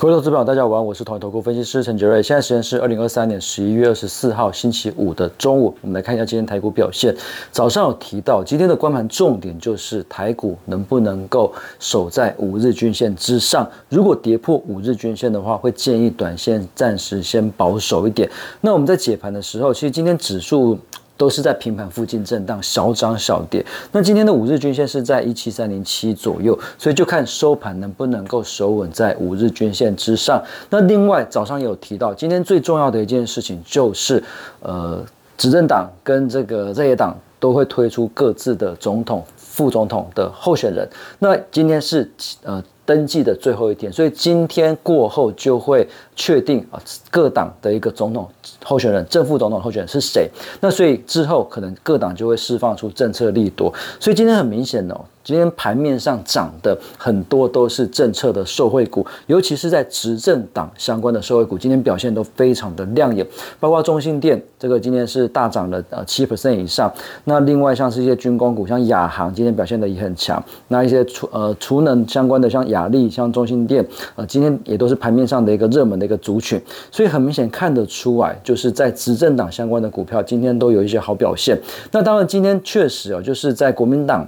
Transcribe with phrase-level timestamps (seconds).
[0.00, 2.22] 各位投资朋友，大家好，我是统一投顾分析师陈杰瑞。
[2.22, 7.14] 现在时间是二零二三年十一月二十四号星期五的中午，我们来看一下今天台股表现。
[7.52, 13.70] 早上有提到，今天的关盘重点就是台股能不能够守在五日均线之上。
[13.90, 18.26] 如果跌破五日均线的话，会建议短线暂时先保守一点。
[18.62, 20.78] 那我们在解盘的时候，其实今天指数。
[21.20, 23.62] 都是在平盘附近震荡，小涨小跌。
[23.92, 30.42] 那今天的五日均线是在一七三零七左右，所以就看收盘能不能够守稳在五日均线之上。
[30.70, 34.24] 那另外早上有提到，今天最重要的一件事情就是，
[34.60, 35.04] 呃，
[35.36, 40.88] 执政党跟这个在野党都会推出各自的总统、副总统的候选人。
[41.18, 42.10] 那今天是
[42.44, 45.86] 呃登记的最后一天，所以今天过后就会。
[46.16, 46.78] 确定啊，
[47.10, 48.28] 各党的一个总统
[48.62, 50.28] 候选人、正副总统候选人是谁？
[50.60, 53.72] 那所以之后可能各党就会释放出政策力度。
[53.98, 63.26] 所以今天很明显哦，今天盘面上涨的很多都是政策的受惠股，尤其是在执政党相关的受惠股，今天表现都非常的亮眼。
[63.58, 66.92] 包括中信电这个今天是大涨了呃七 percent 以上。
[67.24, 70.42] 那另外像是一些军工股，像亚航今天表现的也很强。
[70.68, 73.82] 那一些储呃储能相关的，像亚力、像中信电，
[74.16, 76.10] 呃今天也都是盘面上的一个热门的一。
[76.10, 81.56] 个族群，所以很明显看得出来，就是在执政党相关的股票今天都有一些好表现。
[81.92, 84.26] 那当然，今天确实哦，就是在国民党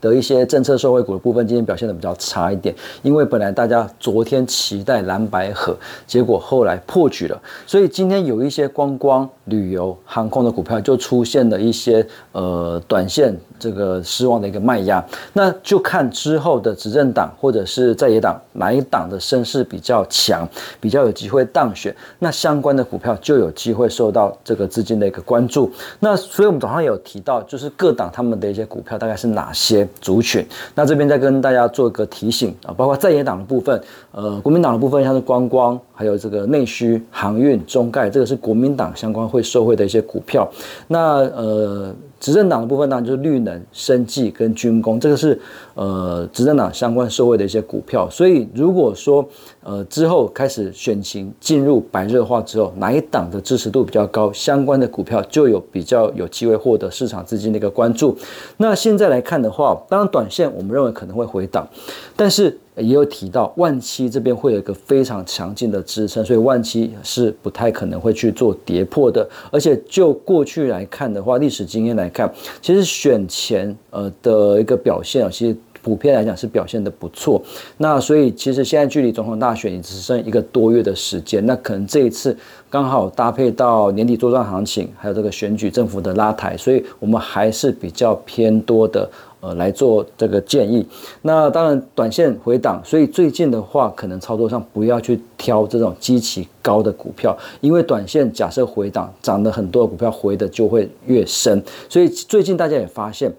[0.00, 2.74] 的一些政策受惠股的部分，今天表现的比较差一点。
[3.02, 13.34] 因为本来大家昨天期待蓝白河，结果后来破局了，所以今天有一些观光、旅游、航空的股票就出现了一些呃短线。
[13.58, 20.48] 这个失望的一个卖压，那就看之后的执政党或者是在野党哪一党的声势比较强，
[20.80, 25.70] 比较有机会当选，那相关的股票就有机会受到这个资金的一个关注。
[26.00, 30.46] 那所以我们早上有提到，就是各党他们的一些股票大概是哪些族群。
[30.74, 33.80] 那这边再跟大家做一个提醒啊，包括在野党的部分，
[34.12, 40.48] 呃，国民党的部分像是观光，还有这个内需、航运、中概，这个是国民党相关会受惠的一些股票。
[40.86, 41.94] 那呃。
[42.20, 43.38] 执政党的部分呢，就是绿、
[43.70, 45.38] 生计跟军工，这个是
[45.74, 48.08] 呃执政党相关社会的一些股票。
[48.10, 49.24] 所以如果说
[49.62, 58.16] 呃之后开始选情进入白热化之后，哪一党的支持度比较高，相关的股票就有比较有机会获得市场资金的一个关注。
[58.56, 61.68] 那现在来看的话，当然短线我们认为可能会回档，
[62.16, 62.58] 但是。
[62.78, 69.28] 也有提到万七这边会有一个非常强劲的支撑，所以万七是不太可能会去做跌破的。
[69.50, 77.40] 而且就过去来看的话，历史经验来看，其实选前呃的一个表现啊，其实普遍来讲是表现的不错。
[77.78, 82.36] 那所以其实现在距离总统大选也只剩一个多月的时间，那可能这一次
[82.68, 89.08] 刚好搭配到年底作战行情，还有这个选举政府的拉抬，所以我们还是比较偏多的。
[89.40, 90.86] 呃，来做这个建议。
[91.22, 101.62] 那当然，短线回档，所以最近的话，可能操作上不要去挑这种基期高的股票，因为短线假设回档，涨的很多的股票回的就会越深。
[101.88, 103.32] 所以最近大家也发现，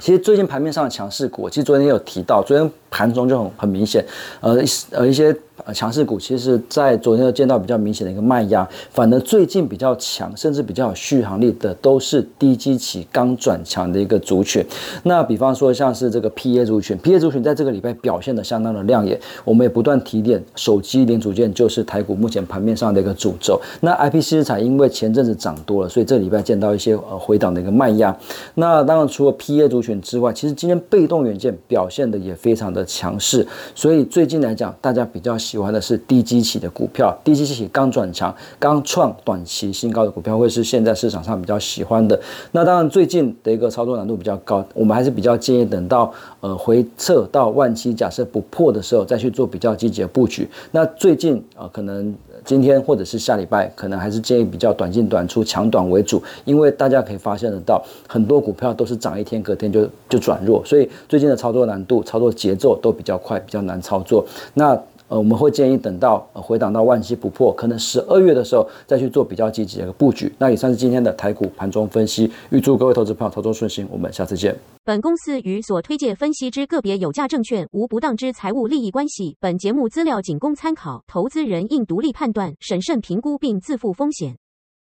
[0.00, 4.04] 其实最近盘面上的强势股，其实昨天也有提到，昨天盘中就很很明显，
[4.40, 5.34] 呃呃一些。
[5.64, 14.64] 呃，强势股其实，在昨天又见到比较明显的一个卖压，反而最近比较强，甚至比较有续航力的，都是低基期刚转强的一个族群。
[15.04, 23.60] 那比方说，像是这个 P A 族群，P A 族群在这个礼拜表现的相当的亮眼，我们也不断提点，手机零组件就是台股目前盘面上的一个主轴。
[23.82, 28.16] 那 I P C 资产因为前阵子涨多了，所以这礼拜见到一些呃回档的一个卖压。
[28.54, 33.46] 那当然除了 P A 族群之外，其实今天被动元件表现的也非常的强势，
[33.76, 35.38] 所以最近来讲，大家比较。
[35.42, 42.18] 喜喜欢的是低基期的股票，低基期刚转强、刚创短期新高的股票，会是现在市场上比较喜欢的。
[42.52, 50.48] 那当然，最近的一个操作难度比较高，我们还是比较建议等到呃回撤到万七，假设不破的时候，再去做比较积极的布局。
[50.70, 52.14] 那最近啊，可能
[52.46, 64.24] 今天或者是下礼拜，可能还是建议比较短进短出、强短为主，因为大家可以发现得到，很多股票都是涨一天，隔天就就转弱，所以最近的操作难度、操作节奏都比较快，比较难操作。
[64.54, 64.74] 那
[65.12, 70.32] 呃，我们会建议等到呃回档到万七不破，可能十二月的时候再去做比较积极的一个布局。
[70.38, 73.86] 那以上是今天的台股盘中分析，预祝各位投资朋友操作顺心。
[73.90, 74.56] 我们下次见。
[74.86, 79.36] 本公司与所推介分析之个别有价证券无不当之财务利益关系。
[79.38, 84.41] 本节目资料仅供参考，投资人应独立判断、审慎评估并自负风险。